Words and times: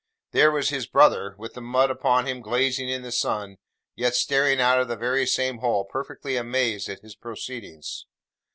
There 0.31 0.49
was 0.49 0.69
his 0.69 0.87
brother, 0.87 1.35
with 1.37 1.53
the 1.53 1.61
mud 1.61 1.91
upon 1.91 2.25
him 2.25 2.41
glazing 2.41 2.89
in 2.89 3.03
the 3.03 3.11
sun, 3.11 3.57
yet 3.95 4.15
staring 4.15 4.59
out 4.59 4.79
of 4.79 4.87
the 4.87 4.95
very 4.95 5.27
same 5.27 5.59
hole, 5.59 5.85
perfectly 5.85 6.37
amazed 6.37 6.89
at 6.89 7.01
his 7.01 7.13
proceedings! 7.15 8.07